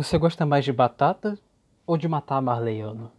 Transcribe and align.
Você 0.00 0.16
gosta 0.16 0.46
mais 0.46 0.64
de 0.64 0.72
batata 0.72 1.38
ou 1.86 1.94
de 1.94 2.08
matar 2.08 2.40
marleiano? 2.40 3.12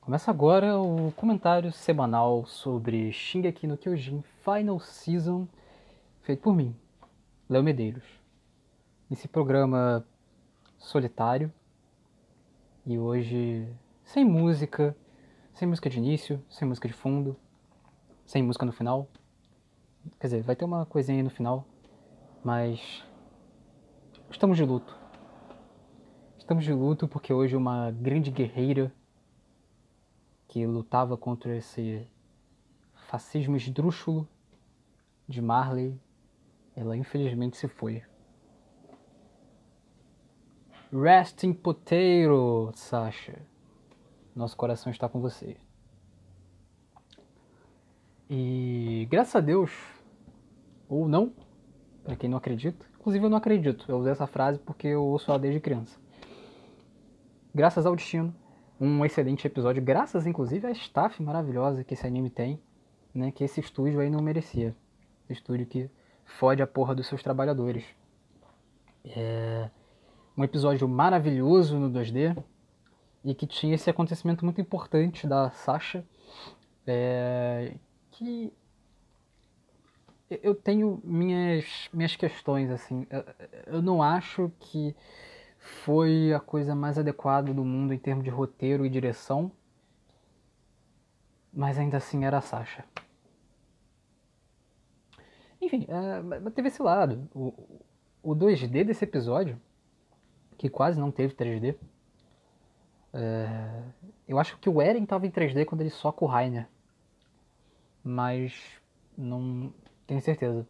Começa 0.00 0.30
agora 0.30 0.78
o 0.78 1.12
comentário 1.12 1.70
semanal 1.70 2.46
sobre 2.46 3.12
Shingeki 3.12 3.66
no 3.66 3.76
Kyojin 3.76 4.24
Final 4.42 4.80
Season, 4.80 5.46
feito 6.22 6.40
por 6.40 6.56
mim, 6.56 6.74
Léo 7.50 7.62
Medeiros. 7.62 8.02
Nesse 9.10 9.28
programa 9.28 10.06
solitário 10.78 11.52
e 12.86 12.98
hoje 12.98 13.68
sem 14.04 14.24
música, 14.24 14.96
sem 15.52 15.68
música 15.68 15.90
de 15.90 15.98
início, 15.98 16.42
sem 16.48 16.66
música 16.66 16.88
de 16.88 16.94
fundo, 16.94 17.36
sem 18.24 18.42
música 18.42 18.64
no 18.64 18.72
final. 18.72 19.06
Quer 20.18 20.28
dizer, 20.28 20.42
vai 20.42 20.56
ter 20.56 20.64
uma 20.64 20.86
coisinha 20.86 21.18
aí 21.18 21.22
no 21.22 21.28
final, 21.28 21.66
mas 22.42 23.04
estamos 24.30 24.56
de 24.56 24.64
luto. 24.64 25.03
Estamos 26.44 26.64
de 26.64 26.74
luto 26.74 27.08
porque 27.08 27.32
hoje 27.32 27.56
uma 27.56 27.90
grande 27.90 28.30
guerreira 28.30 28.92
que 30.46 30.66
lutava 30.66 31.16
contra 31.16 31.56
esse 31.56 32.06
fascismo 33.08 33.56
esdrúxulo 33.56 34.28
de 35.26 35.40
Marley, 35.40 35.98
ela 36.76 36.98
infelizmente 36.98 37.56
se 37.56 37.66
foi. 37.66 38.02
Rest 40.92 41.44
in 41.44 41.54
potato, 41.54 42.72
Sasha. 42.74 43.40
Nosso 44.36 44.54
coração 44.54 44.92
está 44.92 45.08
com 45.08 45.22
você. 45.22 45.56
E 48.28 49.08
graças 49.10 49.34
a 49.34 49.40
Deus, 49.40 49.70
ou 50.90 51.08
não, 51.08 51.32
para 52.04 52.16
quem 52.16 52.28
não 52.28 52.36
acredita, 52.36 52.84
inclusive 53.00 53.24
eu 53.24 53.30
não 53.30 53.38
acredito, 53.38 53.86
eu 53.88 53.96
usei 53.96 54.12
essa 54.12 54.26
frase 54.26 54.58
porque 54.58 54.88
eu 54.88 55.02
ouço 55.02 55.30
ela 55.30 55.38
desde 55.38 55.58
criança. 55.58 56.03
Graças 57.54 57.86
ao 57.86 57.94
destino, 57.94 58.34
um 58.80 59.04
excelente 59.04 59.46
episódio, 59.46 59.80
graças 59.80 60.26
inclusive 60.26 60.66
à 60.66 60.72
staff 60.72 61.22
maravilhosa 61.22 61.84
que 61.84 61.94
esse 61.94 62.04
anime 62.04 62.28
tem, 62.28 62.60
né, 63.14 63.30
que 63.30 63.44
esse 63.44 63.60
estúdio 63.60 64.00
aí 64.00 64.10
não 64.10 64.20
merecia. 64.20 64.74
Estúdio 65.30 65.64
que 65.64 65.88
fode 66.24 66.60
a 66.60 66.66
porra 66.66 66.96
dos 66.96 67.06
seus 67.06 67.22
trabalhadores. 67.22 67.84
É 69.04 69.70
um 70.36 70.42
episódio 70.42 70.88
maravilhoso 70.88 71.78
no 71.78 71.88
2D 71.88 72.36
e 73.24 73.32
que 73.36 73.46
tinha 73.46 73.76
esse 73.76 73.88
acontecimento 73.88 74.44
muito 74.44 74.60
importante 74.60 75.24
da 75.24 75.48
Sasha, 75.52 76.04
é, 76.84 77.74
que 78.10 78.52
eu 80.28 80.56
tenho 80.56 81.00
minhas, 81.04 81.88
minhas 81.92 82.16
questões, 82.16 82.68
assim. 82.68 83.06
Eu, 83.08 83.24
eu 83.74 83.82
não 83.82 84.02
acho 84.02 84.50
que 84.58 84.92
foi 85.64 86.34
a 86.34 86.38
coisa 86.40 86.74
mais 86.74 86.98
adequada 86.98 87.54
do 87.54 87.64
mundo 87.64 87.94
em 87.94 87.98
termos 87.98 88.22
de 88.22 88.28
roteiro 88.28 88.84
e 88.84 88.90
direção, 88.90 89.50
mas 91.50 91.78
ainda 91.78 91.96
assim 91.96 92.26
era 92.26 92.36
a 92.36 92.42
Sasha. 92.42 92.84
Enfim, 95.60 95.86
é, 95.88 96.50
teve 96.50 96.68
esse 96.68 96.82
lado. 96.82 97.26
O, 97.34 97.80
o 98.22 98.36
2D 98.36 98.84
desse 98.84 99.04
episódio, 99.04 99.58
que 100.58 100.68
quase 100.68 101.00
não 101.00 101.10
teve 101.10 101.34
3D, 101.34 101.76
é, 103.14 103.82
eu 104.28 104.38
acho 104.38 104.58
que 104.58 104.68
o 104.68 104.82
Eren 104.82 105.04
estava 105.04 105.26
em 105.26 105.30
3D 105.30 105.64
quando 105.64 105.80
ele 105.80 105.90
soca 105.90 106.26
o 106.26 106.28
Rainer. 106.28 106.68
Mas 108.02 108.52
não 109.16 109.72
tenho 110.06 110.20
certeza. 110.20 110.66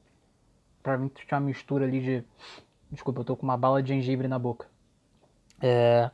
Pra 0.84 0.97
mim 0.97 1.09
tinha 1.09 1.27
uma 1.41 1.47
mistura 1.47 1.84
ali 1.84 2.00
de. 2.00 2.25
Desculpa, 2.92 3.20
eu 3.20 3.25
tô 3.25 3.37
com 3.37 3.42
uma 3.42 3.56
bala 3.56 3.83
de 3.83 3.89
gengibre 3.89 4.28
na 4.28 4.39
boca. 4.39 4.72
É... 5.64 6.10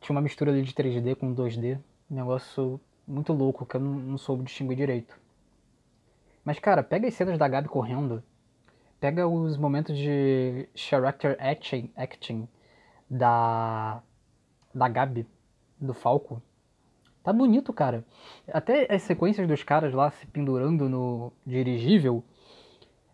Tinha 0.00 0.16
uma 0.16 0.22
mistura 0.22 0.50
ali 0.50 0.62
de 0.62 0.72
3D 0.72 1.14
com 1.14 1.34
2D. 1.34 1.78
Um 2.10 2.14
negócio 2.14 2.80
muito 3.06 3.30
louco 3.34 3.66
que 3.66 3.76
eu 3.76 3.80
não, 3.80 3.92
não 3.92 4.18
soube 4.18 4.44
distinguir 4.44 4.78
direito. 4.78 5.20
Mas, 6.42 6.58
cara, 6.58 6.82
pega 6.82 7.06
as 7.06 7.14
cenas 7.14 7.38
da 7.38 7.46
Gabi 7.46 7.68
correndo. 7.68 8.22
Pega 8.98 9.28
os 9.28 9.58
momentos 9.58 9.96
de 9.96 10.66
character 10.74 11.36
acting, 11.38 11.92
acting 11.94 12.48
da, 13.08 14.02
da 14.74 14.88
Gabi, 14.88 15.26
do 15.78 15.92
Falco. 15.92 16.40
Tá 17.22 17.34
bonito, 17.34 17.70
cara. 17.70 18.02
Até 18.50 18.92
as 18.92 19.02
sequências 19.02 19.46
dos 19.46 19.62
caras 19.62 19.92
lá 19.92 20.10
se 20.10 20.26
pendurando 20.26 20.88
no 20.88 21.32
dirigível, 21.46 22.24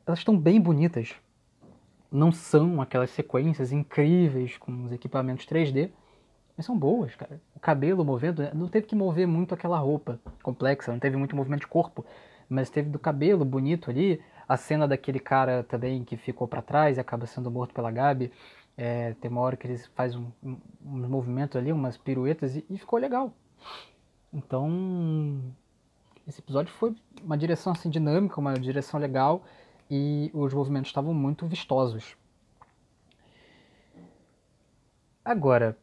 elas 0.07 0.21
estão 0.21 0.39
bem 0.39 0.61
bonitas. 0.61 1.17
Não 2.11 2.33
são 2.33 2.81
aquelas 2.81 3.11
sequências 3.11 3.71
incríveis 3.71 4.57
com 4.57 4.85
os 4.85 4.93
equipamentos 4.93 5.47
3D, 5.47 5.91
mas 6.57 6.67
são 6.67 6.77
boas, 6.77 7.15
cara. 7.15 7.41
O 7.55 7.61
cabelo 7.61 8.05
movendo, 8.05 8.43
né? 8.43 8.51
não 8.55 8.67
teve 8.67 8.87
que 8.87 8.97
mover 8.97 9.27
muito 9.27 9.55
aquela 9.55 9.79
roupa 9.79 10.19
complexa, 10.43 10.91
não 10.91 10.99
teve 10.99 11.17
muito 11.17 11.37
movimento 11.37 11.61
de 11.61 11.67
corpo, 11.69 12.05
mas 12.49 12.71
teve 12.71 12.89
do 12.91 12.99
cabelo 12.99 13.45
bonito 13.45 13.91
ali. 13.91 14.21
A 14.49 14.57
cena 14.57 14.89
daquele 14.89 15.21
cara 15.21 15.63
também 15.63 16.03
que 16.03 16.17
ficou 16.17 16.49
para 16.49 16.63
trás 16.63 16.97
e 16.97 17.01
acaba 17.01 17.27
sendo 17.27 17.51
morto 17.51 17.75
pela 17.75 17.91
Gabi. 17.91 18.33
É, 18.77 19.13
tem 19.21 19.31
uma 19.31 19.43
hora 19.43 19.57
que 19.57 19.67
eles 19.67 19.87
fazem 19.89 20.19
um, 20.19 20.51
um, 20.51 20.59
uns 20.85 21.09
movimentos 21.09 21.57
ali, 21.57 21.71
umas 21.71 21.99
piruetas 21.99 22.57
e, 22.57 22.65
e 22.71 22.79
ficou 22.79 22.99
legal. 22.99 23.33
Então, 24.33 25.41
esse 26.27 26.41
episódio 26.41 26.73
foi 26.73 26.95
uma 27.23 27.37
direção 27.37 27.73
assim 27.73 27.91
dinâmica, 27.91 28.41
uma 28.41 28.55
direção 28.55 28.99
legal 28.99 29.45
e 29.91 30.31
os 30.35 30.53
movimentos 30.53 30.91
estavam 30.91 31.15
muito 31.15 31.47
vistosos. 31.47 32.17
Agora, 35.25 35.77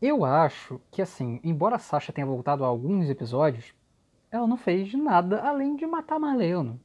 eu 0.00 0.24
acho 0.24 0.80
que 0.90 1.02
assim, 1.02 1.40
embora 1.42 1.76
a 1.76 1.78
Sasha 1.78 2.12
tenha 2.12 2.26
voltado 2.26 2.64
a 2.64 2.66
alguns 2.66 3.08
episódios, 3.08 3.74
ela 4.30 4.46
não 4.46 4.56
fez 4.56 4.94
nada 4.94 5.40
além 5.40 5.76
de 5.76 5.86
matar 5.86 6.18
Marleano. 6.18 6.80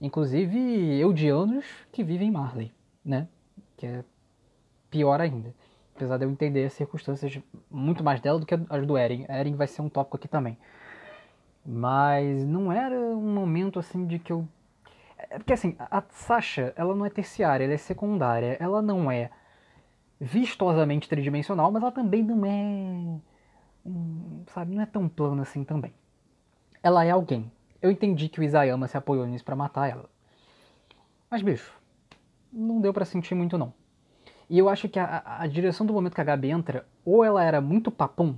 Inclusive 0.00 0.58
Eudianos 1.00 1.64
que 1.92 2.04
vivem 2.04 2.28
em 2.28 2.30
Marley, 2.30 2.72
né? 3.04 3.28
Que 3.76 3.86
é 3.86 4.04
pior 4.90 5.20
ainda. 5.20 5.54
Apesar 5.96 6.16
de 6.16 6.24
eu 6.24 6.30
entender 6.30 6.64
as 6.64 6.72
circunstâncias 6.72 7.40
muito 7.68 8.04
mais 8.04 8.20
dela 8.20 8.38
do 8.38 8.46
que 8.46 8.54
as 8.54 8.86
do 8.86 8.96
Eren. 8.96 9.26
Eren 9.28 9.56
vai 9.56 9.66
ser 9.66 9.82
um 9.82 9.88
tópico 9.88 10.16
aqui 10.16 10.28
também. 10.28 10.56
Mas 11.66 12.46
não 12.46 12.72
era 12.72 12.96
um 12.96 13.34
momento 13.34 13.78
assim 13.78 14.06
de 14.06 14.18
que 14.18 14.32
eu. 14.32 14.46
É 15.18 15.38
porque 15.38 15.52
assim, 15.52 15.76
a 15.78 16.02
Sasha, 16.10 16.72
ela 16.76 16.94
não 16.94 17.04
é 17.04 17.10
terciária, 17.10 17.64
ela 17.64 17.74
é 17.74 17.78
secundária. 17.78 18.56
Ela 18.60 18.80
não 18.80 19.10
é 19.10 19.30
vistosamente 20.20 21.08
tridimensional, 21.08 21.70
mas 21.70 21.82
ela 21.82 21.92
também 21.92 22.22
não 22.22 22.44
é. 22.44 23.20
Sabe, 24.52 24.74
não 24.74 24.82
é 24.82 24.86
tão 24.86 25.08
plana 25.08 25.42
assim 25.42 25.64
também. 25.64 25.92
Ela 26.82 27.04
é 27.04 27.10
alguém. 27.10 27.50
Eu 27.80 27.90
entendi 27.90 28.28
que 28.28 28.40
o 28.40 28.42
Isayama 28.42 28.88
se 28.88 28.96
apoiou 28.96 29.26
nisso 29.26 29.44
pra 29.44 29.56
matar 29.56 29.88
ela. 29.88 30.08
Mas, 31.30 31.42
bicho, 31.42 31.72
não 32.52 32.80
deu 32.80 32.92
para 32.92 33.04
sentir 33.04 33.34
muito 33.34 33.58
não. 33.58 33.72
E 34.48 34.58
eu 34.58 34.68
acho 34.68 34.88
que 34.88 34.98
a, 34.98 35.22
a, 35.40 35.46
direção 35.46 35.86
do 35.86 35.92
momento 35.92 36.14
que 36.14 36.20
a 36.20 36.24
Gabi 36.24 36.50
entra, 36.50 36.86
ou 37.04 37.22
ela 37.22 37.44
era 37.44 37.60
muito 37.60 37.90
papum, 37.90 38.36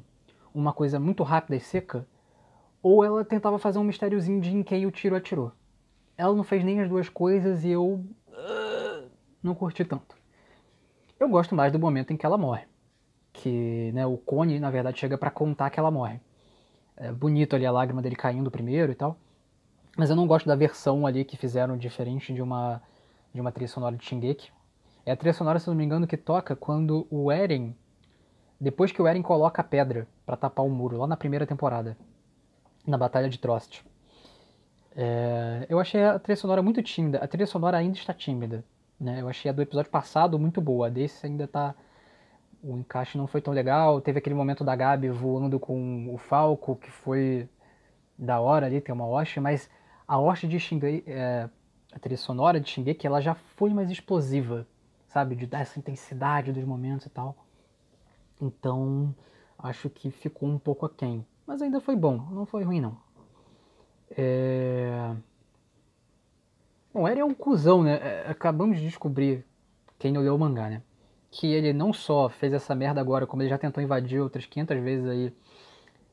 uma 0.52 0.72
coisa 0.72 0.98
muito 0.98 1.22
rápida 1.22 1.56
e 1.56 1.60
seca, 1.60 2.06
ou 2.82 3.04
ela 3.04 3.24
tentava 3.24 3.58
fazer 3.58 3.78
um 3.78 3.84
mistériozinho 3.84 4.40
de 4.40 4.50
em 4.50 4.62
quem 4.62 4.86
o 4.86 4.90
tiro 4.90 5.14
atirou. 5.14 5.52
Ela 6.20 6.34
não 6.34 6.44
fez 6.44 6.62
nem 6.62 6.82
as 6.82 6.86
duas 6.86 7.08
coisas 7.08 7.64
e 7.64 7.70
eu 7.70 8.04
uh, 8.28 9.08
não 9.42 9.54
curti 9.54 9.86
tanto. 9.86 10.14
Eu 11.18 11.30
gosto 11.30 11.54
mais 11.54 11.72
do 11.72 11.78
momento 11.78 12.12
em 12.12 12.16
que 12.16 12.26
ela 12.26 12.36
morre. 12.36 12.64
Que 13.32 13.90
né, 13.94 14.04
o 14.04 14.18
Cone, 14.18 14.60
na 14.60 14.70
verdade, 14.70 14.98
chega 14.98 15.16
para 15.16 15.30
contar 15.30 15.70
que 15.70 15.80
ela 15.80 15.90
morre. 15.90 16.20
É 16.94 17.10
bonito 17.10 17.56
ali 17.56 17.64
a 17.64 17.72
lágrima 17.72 18.02
dele 18.02 18.16
caindo 18.16 18.50
primeiro 18.50 18.92
e 18.92 18.94
tal. 18.94 19.16
Mas 19.96 20.10
eu 20.10 20.16
não 20.16 20.26
gosto 20.26 20.46
da 20.46 20.54
versão 20.54 21.06
ali 21.06 21.24
que 21.24 21.38
fizeram 21.38 21.78
diferente 21.78 22.34
de 22.34 22.42
uma, 22.42 22.82
de 23.32 23.40
uma 23.40 23.50
trilha 23.50 23.68
sonora 23.68 23.96
de 23.96 24.04
Shingeki. 24.04 24.52
É 25.06 25.12
a 25.12 25.16
trilha 25.16 25.32
sonora, 25.32 25.58
se 25.58 25.68
não 25.68 25.74
me 25.74 25.84
engano, 25.84 26.06
que 26.06 26.18
toca 26.18 26.54
quando 26.54 27.06
o 27.10 27.32
Eren. 27.32 27.74
Depois 28.60 28.92
que 28.92 29.00
o 29.00 29.08
Eren 29.08 29.22
coloca 29.22 29.62
a 29.62 29.64
pedra 29.64 30.06
para 30.26 30.36
tapar 30.36 30.66
o 30.66 30.68
muro, 30.68 30.98
lá 30.98 31.06
na 31.06 31.16
primeira 31.16 31.46
temporada. 31.46 31.96
Na 32.86 32.98
Batalha 32.98 33.30
de 33.30 33.38
Trost. 33.38 33.82
É, 34.96 35.66
eu 35.68 35.78
achei 35.78 36.02
a 36.04 36.18
trilha 36.18 36.36
sonora 36.36 36.62
muito 36.62 36.82
tímida. 36.82 37.18
A 37.18 37.26
trilha 37.26 37.46
sonora 37.46 37.76
ainda 37.78 37.96
está 37.96 38.12
tímida. 38.12 38.64
Né? 38.98 39.20
Eu 39.20 39.28
achei 39.28 39.50
a 39.50 39.54
do 39.54 39.62
episódio 39.62 39.90
passado 39.90 40.38
muito 40.38 40.60
boa. 40.60 40.86
A 40.86 40.90
desse 40.90 41.26
ainda 41.26 41.46
tá. 41.46 41.74
O 42.62 42.76
encaixe 42.76 43.16
não 43.16 43.26
foi 43.26 43.40
tão 43.40 43.54
legal. 43.54 44.00
Teve 44.00 44.18
aquele 44.18 44.34
momento 44.34 44.62
da 44.62 44.76
Gabi 44.76 45.08
voando 45.08 45.58
com 45.58 46.12
o 46.12 46.18
Falco, 46.18 46.76
que 46.76 46.90
foi 46.90 47.48
da 48.18 48.38
hora 48.38 48.66
ali, 48.66 48.82
tem 48.82 48.94
uma 48.94 49.06
hoste, 49.06 49.40
mas 49.40 49.70
a 50.06 50.18
hoste 50.18 50.46
de 50.46 50.60
Shingeki, 50.60 51.10
é, 51.10 51.48
a 51.90 51.98
trilha 51.98 52.18
sonora 52.18 52.60
de 52.60 52.68
Shingeki, 52.68 53.06
ela 53.06 53.18
já 53.22 53.34
foi 53.34 53.70
mais 53.72 53.90
explosiva 53.90 54.66
sabe? 55.10 55.34
De 55.34 55.46
dar 55.46 55.60
essa 55.60 55.78
intensidade 55.78 56.52
dos 56.52 56.64
momentos 56.64 57.06
e 57.06 57.10
tal. 57.10 57.36
Então, 58.40 59.14
acho 59.58 59.90
que 59.90 60.10
ficou 60.10 60.48
um 60.48 60.58
pouco 60.58 60.86
aquém. 60.86 61.26
Mas 61.46 61.60
ainda 61.60 61.80
foi 61.80 61.96
bom, 61.96 62.16
não 62.30 62.46
foi 62.46 62.62
ruim 62.62 62.80
não. 62.80 62.96
É... 64.16 65.14
Bom, 66.92 67.06
Eren 67.06 67.20
é 67.20 67.24
um 67.24 67.34
cuzão, 67.34 67.82
né? 67.82 67.94
É, 68.02 68.26
acabamos 68.28 68.78
de 68.78 68.84
descobrir 68.84 69.44
quem 69.98 70.12
não 70.12 70.22
leu 70.22 70.34
o 70.34 70.38
mangá, 70.38 70.68
né? 70.68 70.82
Que 71.30 71.52
ele 71.52 71.72
não 71.72 71.92
só 71.92 72.28
fez 72.28 72.52
essa 72.52 72.74
merda 72.74 73.00
agora, 73.00 73.26
como 73.26 73.42
ele 73.42 73.50
já 73.50 73.58
tentou 73.58 73.82
invadir 73.82 74.20
outras 74.20 74.46
500 74.46 74.82
vezes 74.82 75.06
aí 75.08 75.32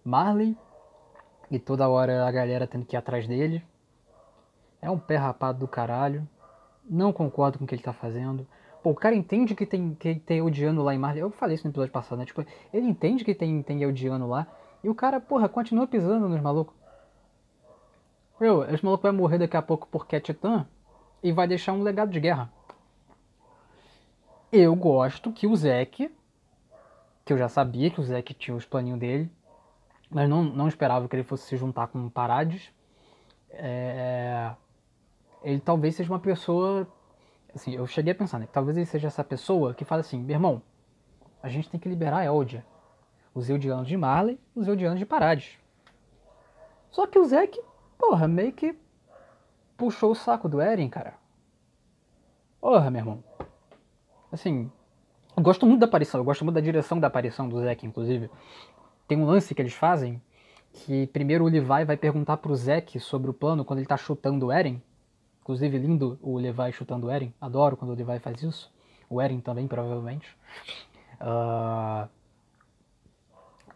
Marley, 0.03 0.55
e 1.49 1.57
toda 1.57 1.89
hora 1.89 2.27
a 2.27 2.31
galera 2.31 2.67
tendo 2.67 2.85
que 2.85 2.95
ir 2.95 2.97
atrás 2.97 3.27
dele. 3.27 3.63
É 4.81 4.89
um 4.89 4.99
pé 4.99 5.15
rapado 5.15 5.59
do 5.59 5.67
caralho. 5.67 6.27
Não 6.87 7.11
concordo 7.11 7.57
com 7.57 7.65
o 7.65 7.67
que 7.67 7.73
ele 7.73 7.81
tá 7.81 7.93
fazendo. 7.93 8.47
Pô, 8.83 8.91
o 8.91 8.95
cara 8.95 9.15
entende 9.15 9.55
que 9.55 9.65
tem, 9.65 9.95
que 9.95 10.15
tem 10.15 10.39
Eldiano 10.39 10.83
lá 10.83 10.93
em 10.93 10.99
Marley. 10.99 11.21
Eu 11.21 11.31
falei 11.31 11.55
isso 11.55 11.65
no 11.65 11.71
episódio 11.71 11.91
passado, 11.91 12.19
né? 12.19 12.25
Tipo, 12.25 12.45
ele 12.71 12.87
entende 12.87 13.25
que 13.25 13.33
tem, 13.33 13.61
tem 13.63 13.81
Eldiano 13.81 14.27
lá. 14.27 14.47
E 14.83 14.89
o 14.89 14.95
cara, 14.95 15.19
porra, 15.19 15.49
continua 15.49 15.87
pisando 15.87 16.29
nos 16.29 16.39
malucos. 16.39 16.76
Meu, 18.39 18.63
esse 18.71 18.85
maluco 18.85 19.03
vai 19.03 19.11
morrer 19.11 19.39
daqui 19.39 19.57
a 19.57 19.61
pouco 19.61 19.87
porque 19.87 20.15
é 20.15 20.19
titã 20.19 20.65
e 21.23 21.31
vai 21.31 21.47
deixar 21.47 21.73
um 21.73 21.81
legado 21.81 22.11
de 22.11 22.19
guerra. 22.19 22.51
Eu 24.51 24.75
gosto 24.75 25.33
que 25.33 25.47
o 25.47 25.55
Zeke, 25.55 26.09
que 27.25 27.33
eu 27.33 27.37
já 27.37 27.49
sabia 27.49 27.89
que 27.89 27.99
o 27.99 28.03
Zeke 28.03 28.33
tinha 28.33 28.55
os 28.55 28.65
planinhos 28.65 28.99
dele, 28.99 29.31
mas 30.09 30.29
não, 30.29 30.43
não 30.43 30.67
esperava 30.67 31.07
que 31.07 31.15
ele 31.15 31.23
fosse 31.23 31.47
se 31.47 31.57
juntar 31.57 31.87
com 31.87 32.09
Parades. 32.09 32.71
É, 33.49 34.51
ele 35.43 35.59
talvez 35.59 35.95
seja 35.95 36.11
uma 36.11 36.19
pessoa. 36.19 36.87
Assim, 37.53 37.73
eu 37.73 37.87
cheguei 37.87 38.13
a 38.13 38.15
pensar, 38.15 38.39
né? 38.39 38.47
Talvez 38.51 38.77
ele 38.77 38.85
seja 38.85 39.07
essa 39.07 39.23
pessoa 39.23 39.73
que 39.73 39.83
fala 39.83 40.01
assim: 40.01 40.21
meu 40.21 40.35
irmão, 40.35 40.61
a 41.41 41.49
gente 41.49 41.69
tem 41.69 41.79
que 41.79 41.89
liberar 41.89 42.19
a 42.19 42.25
Eldia. 42.25 42.65
Os 43.33 43.49
Eldianos 43.49 43.87
de 43.87 43.97
Marley, 43.97 44.39
os 44.55 44.67
Eldianos 44.67 44.99
de 44.99 45.05
Parades. 45.05 45.57
Só 46.89 47.05
que 47.05 47.19
o 47.19 47.25
Zeke, 47.25 47.61
porra, 47.97 48.27
meio 48.27 48.51
que 48.53 48.75
puxou 49.75 50.11
o 50.11 50.15
saco 50.15 50.49
do 50.49 50.61
Eren, 50.61 50.89
cara. 50.89 51.13
Porra, 52.59 52.89
meu 52.89 52.99
irmão. 52.99 53.23
Assim, 54.31 54.71
eu 55.35 55.43
gosto 55.43 55.65
muito 55.65 55.79
da 55.79 55.85
aparição, 55.85 56.19
eu 56.19 56.25
gosto 56.25 56.43
muito 56.43 56.55
da 56.55 56.61
direção 56.61 56.99
da 56.99 57.07
aparição 57.07 57.47
do 57.47 57.61
Zeke, 57.61 57.85
inclusive. 57.85 58.29
Tem 59.07 59.17
um 59.17 59.25
lance 59.25 59.53
que 59.53 59.61
eles 59.61 59.73
fazem 59.73 60.21
que 60.73 61.07
primeiro 61.07 61.45
o 61.45 61.47
Levi 61.47 61.85
vai 61.85 61.97
perguntar 61.97 62.37
pro 62.37 62.55
Zeke 62.55 62.99
sobre 62.99 63.29
o 63.29 63.33
plano 63.33 63.63
quando 63.63 63.79
ele 63.79 63.87
tá 63.87 63.97
chutando 63.97 64.47
o 64.47 64.51
Eren. 64.51 64.81
Inclusive, 65.41 65.77
lindo 65.77 66.19
o 66.21 66.37
Levi 66.37 66.71
chutando 66.73 67.07
o 67.07 67.09
Eren. 67.09 67.33
Adoro 67.39 67.77
quando 67.77 67.91
o 67.91 67.95
Levi 67.95 68.19
faz 68.19 68.41
isso. 68.43 68.71
O 69.09 69.21
Eren 69.21 69.39
também, 69.39 69.67
provavelmente. 69.67 70.35
Uh... 71.21 72.09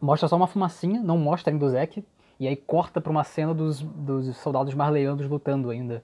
Mostra 0.02 0.28
só 0.28 0.36
uma 0.36 0.48
fumacinha, 0.48 1.02
não 1.02 1.18
mostra 1.18 1.54
ainda 1.54 1.64
o 1.64 1.70
Zeke. 1.70 2.04
E 2.42 2.48
aí 2.48 2.56
corta 2.56 3.00
pra 3.00 3.12
uma 3.12 3.24
cena 3.24 3.54
dos, 3.54 3.84
dos 3.84 4.36
soldados 4.38 4.74
marleanos 4.74 5.30
lutando 5.30 5.70
ainda. 5.70 6.04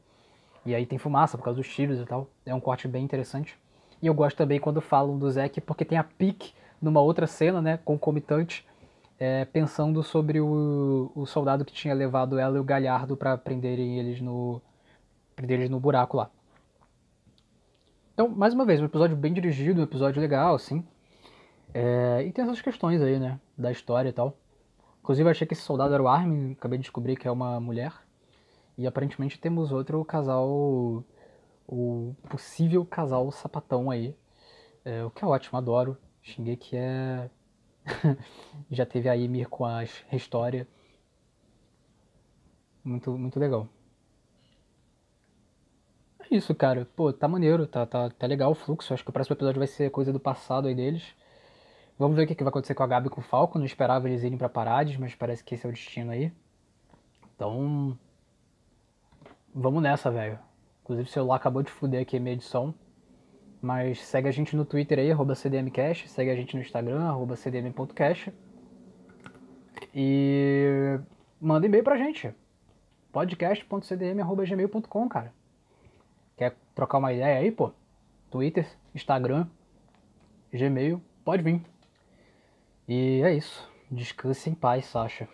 E 0.63 0.75
aí 0.75 0.85
tem 0.85 0.99
fumaça 0.99 1.35
por 1.35 1.43
causa 1.43 1.59
dos 1.59 1.67
tiros 1.67 1.99
e 1.99 2.05
tal. 2.05 2.29
É 2.45 2.53
um 2.53 2.59
corte 2.59 2.87
bem 2.87 3.03
interessante. 3.03 3.57
E 3.99 4.05
eu 4.05 4.13
gosto 4.13 4.37
também 4.37 4.59
quando 4.59 4.79
falam 4.79 5.17
do 5.17 5.27
Zeke, 5.31 5.59
porque 5.59 5.83
tem 5.83 5.97
a 5.97 6.03
pique 6.03 6.53
numa 6.79 7.01
outra 7.01 7.25
cena, 7.25 7.59
né, 7.59 7.79
concomitante, 7.83 8.63
é, 9.19 9.45
pensando 9.45 10.03
sobre 10.03 10.39
o, 10.39 11.11
o 11.15 11.25
soldado 11.25 11.65
que 11.65 11.73
tinha 11.73 11.95
levado 11.95 12.37
ela 12.37 12.57
e 12.57 12.59
o 12.59 12.63
Galhardo 12.63 13.17
para 13.17 13.35
prenderem 13.35 13.97
eles 13.97 14.21
no 14.21 14.61
prender 15.35 15.57
eles 15.57 15.71
no 15.71 15.79
buraco 15.79 16.17
lá. 16.17 16.29
Então, 18.13 18.27
mais 18.27 18.53
uma 18.53 18.63
vez, 18.63 18.79
um 18.79 18.85
episódio 18.85 19.17
bem 19.17 19.33
dirigido, 19.33 19.81
um 19.81 19.83
episódio 19.83 20.21
legal, 20.21 20.53
assim. 20.53 20.85
É, 21.73 22.23
e 22.27 22.31
tem 22.31 22.45
essas 22.45 22.61
questões 22.61 23.01
aí, 23.01 23.17
né, 23.17 23.39
da 23.57 23.71
história 23.71 24.09
e 24.09 24.13
tal. 24.13 24.37
Inclusive, 25.07 25.25
eu 25.25 25.31
achei 25.31 25.47
que 25.47 25.53
esse 25.53 25.61
soldado 25.61 25.93
era 25.93 26.03
o 26.03 26.07
Armin, 26.09 26.51
acabei 26.51 26.77
de 26.77 26.81
descobrir 26.83 27.15
que 27.15 27.29
é 27.29 27.31
uma 27.31 27.61
mulher. 27.61 27.93
E 28.77 28.85
aparentemente 28.85 29.39
temos 29.39 29.71
outro 29.71 30.03
casal, 30.03 30.45
o 31.65 32.13
possível 32.29 32.85
casal 32.85 33.31
sapatão 33.31 33.89
aí. 33.89 34.13
É, 34.83 35.05
o 35.05 35.09
que 35.09 35.23
é 35.23 35.27
ótimo, 35.27 35.57
adoro. 35.57 35.97
que 36.21 36.75
é 36.75 37.29
Já 38.69 38.85
teve 38.85 39.07
a 39.07 39.13
Ymir 39.13 39.47
com 39.47 39.63
a 39.63 39.81
História. 40.11 40.67
Muito, 42.83 43.17
muito 43.17 43.39
legal. 43.39 43.69
É 46.19 46.35
isso, 46.35 46.53
cara. 46.53 46.85
Pô, 46.97 47.13
tá 47.13 47.29
maneiro, 47.29 47.65
tá, 47.65 47.85
tá, 47.85 48.09
tá 48.09 48.27
legal 48.27 48.51
o 48.51 48.55
fluxo. 48.55 48.93
Acho 48.93 49.05
que 49.05 49.09
o 49.09 49.13
próximo 49.13 49.37
episódio 49.37 49.59
vai 49.59 49.67
ser 49.67 49.89
coisa 49.89 50.11
do 50.11 50.19
passado 50.19 50.67
aí 50.67 50.75
deles. 50.75 51.15
Vamos 51.97 52.15
ver 52.15 52.23
o 52.23 52.27
que, 52.27 52.43
vai 52.43 52.49
acontecer 52.49 52.75
com 52.75 52.83
a 52.83 52.87
Gabi 52.87 53.07
e 53.07 53.09
com 53.09 53.21
o 53.21 53.23
Falco. 53.23 53.57
Não 53.57 53.65
esperava 53.65 54.07
eles 54.07 54.23
irem 54.23 54.37
pra 54.37 54.47
Parades, 54.47 54.97
mas 54.97 55.15
parece 55.15 55.43
que 55.43 55.55
esse 55.55 55.65
é 55.65 55.69
o 55.69 55.71
destino 55.71 56.11
aí. 56.11 56.31
Então. 57.35 57.97
Vamos 59.53 59.81
nessa, 59.81 60.11
velho. 60.11 60.37
Inclusive 60.83 61.09
o 61.09 61.11
celular 61.11 61.37
acabou 61.37 61.63
de 61.63 61.71
fuder 61.71 62.01
aqui 62.01 62.17
a 62.17 62.19
minha 62.19 62.33
edição. 62.33 62.73
Mas 63.59 63.99
segue 64.05 64.27
a 64.27 64.31
gente 64.31 64.55
no 64.55 64.63
Twitter 64.63 64.99
aí, 64.99 65.09
CDMcast, 65.35 66.07
segue 66.09 66.29
a 66.29 66.35
gente 66.35 66.55
no 66.55 66.61
Instagram, 66.61 67.01
cdm.cast. 67.35 68.31
E 69.93 70.99
manda 71.41 71.65
e-mail 71.65 71.83
pra 71.83 71.97
gente. 71.97 72.33
podcast.cdm.gmail.com, 73.11 75.09
cara. 75.09 75.33
Quer 76.37 76.55
trocar 76.75 76.99
uma 76.99 77.11
ideia 77.11 77.39
aí, 77.39 77.51
pô? 77.51 77.71
Twitter, 78.29 78.67
Instagram, 78.93 79.47
Gmail, 80.53 81.01
pode 81.25 81.41
vir. 81.41 81.76
E 82.87 83.21
é 83.23 83.33
isso. 83.33 83.67
Descanse 83.91 84.49
em 84.49 84.55
paz, 84.55 84.85
Sasha. 84.85 85.27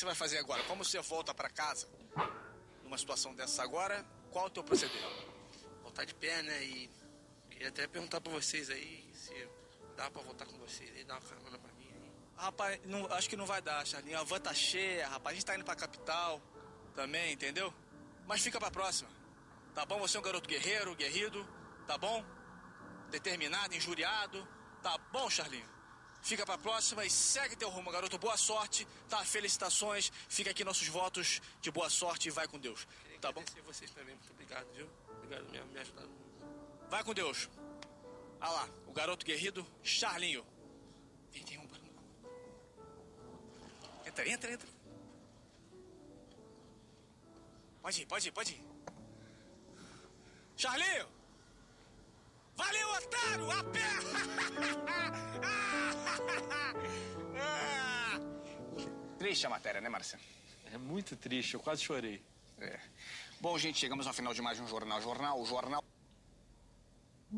você 0.00 0.06
vai 0.06 0.14
fazer 0.14 0.38
agora? 0.38 0.62
Como 0.62 0.82
você 0.82 0.98
volta 1.00 1.34
para 1.34 1.50
casa 1.50 1.86
numa 2.82 2.96
situação 2.96 3.34
dessa 3.34 3.62
agora? 3.62 4.02
Qual 4.30 4.46
é 4.46 4.48
o 4.48 4.50
teu 4.50 4.64
proceder? 4.64 5.02
Voltar 5.82 6.06
de 6.06 6.14
pé, 6.14 6.42
né? 6.42 6.64
E 6.64 6.90
queria 7.50 7.68
até 7.68 7.86
perguntar 7.86 8.18
para 8.18 8.32
vocês 8.32 8.70
aí 8.70 9.10
se 9.12 9.34
dá 9.98 10.10
para 10.10 10.22
voltar 10.22 10.46
com 10.46 10.56
vocês 10.56 10.90
e 10.98 11.04
dar 11.04 11.16
uma 11.16 11.20
carona 11.20 11.58
para 11.58 11.72
mim 11.74 11.86
aí. 11.92 12.12
Rapaz, 12.34 12.80
não, 12.86 13.12
acho 13.12 13.28
que 13.28 13.36
não 13.36 13.44
vai 13.44 13.60
dar, 13.60 13.86
Charlinho. 13.86 14.18
A 14.18 14.22
van 14.22 14.40
tá 14.40 14.54
cheia, 14.54 15.06
rapaz. 15.06 15.34
A 15.34 15.34
gente 15.34 15.44
tá 15.44 15.54
indo 15.54 15.66
pra 15.66 15.76
capital 15.76 16.40
também, 16.90 17.32
entendeu? 17.32 17.72
Mas 18.26 18.42
fica 18.42 18.58
pra 18.58 18.70
próxima. 18.70 19.10
Tá 19.74 19.84
bom? 19.84 19.98
Você 20.00 20.16
é 20.16 20.20
um 20.20 20.22
garoto 20.22 20.48
guerreiro, 20.48 20.94
guerrido, 20.94 21.46
tá 21.86 21.96
bom? 21.96 22.24
Determinado, 23.10 23.74
injuriado. 23.74 24.46
Tá 24.82 24.96
bom, 25.12 25.28
Charlinho? 25.28 25.68
Fica 26.22 26.44
pra 26.44 26.58
próxima 26.58 27.04
e 27.04 27.10
segue 27.10 27.56
teu 27.56 27.70
rumo, 27.70 27.90
garoto. 27.90 28.18
Boa 28.18 28.36
sorte, 28.36 28.86
tá? 29.08 29.24
Felicitações. 29.24 30.12
Fica 30.28 30.50
aqui 30.50 30.64
nossos 30.64 30.88
votos 30.88 31.40
de 31.60 31.70
boa 31.70 31.88
sorte 31.88 32.28
e 32.28 32.30
vai 32.30 32.46
com 32.46 32.58
Deus. 32.58 32.86
Queria 33.02 33.18
tá 33.18 33.32
bom? 33.32 33.42
vocês 33.64 33.90
também. 33.90 34.14
Muito 34.14 34.30
obrigado, 34.32 34.66
viu? 34.74 34.88
Obrigado 35.16 35.50
mesmo, 35.50 35.66
me 35.72 35.80
ajudaram 35.80 36.08
muito. 36.08 36.90
Vai 36.90 37.02
com 37.04 37.14
Deus. 37.14 37.48
Ah 38.40 38.50
lá, 38.50 38.68
o 38.86 38.92
garoto 38.92 39.24
guerrido, 39.24 39.66
Charlinho. 39.82 40.46
Vem, 41.30 41.44
tem 41.44 41.58
um 41.58 41.70
Entra, 44.10 44.28
entra, 44.28 44.52
entra. 44.52 44.68
Pode 47.82 48.02
ir, 48.02 48.06
pode 48.06 48.28
ir, 48.28 48.32
pode 48.32 48.52
ir. 48.52 48.62
Charlinho! 50.56 51.08
Valeu, 52.56 52.88
otário! 52.92 53.50
A 53.50 53.64
pé! 53.64 53.80
Triste 59.18 59.46
a 59.46 59.50
matéria, 59.50 59.80
né, 59.80 59.88
Marcelo? 59.88 60.22
É 60.72 60.78
muito 60.78 61.16
triste, 61.16 61.54
eu 61.54 61.60
quase 61.60 61.82
chorei. 61.82 62.22
É. 62.58 62.78
Bom, 63.40 63.58
gente, 63.58 63.78
chegamos 63.78 64.06
ao 64.06 64.12
final 64.12 64.34
de 64.34 64.42
mais 64.42 64.60
um 64.60 64.66
Jornal 64.66 65.00
Jornal. 65.00 65.40
O 65.40 65.46
Jornal... 65.46 65.82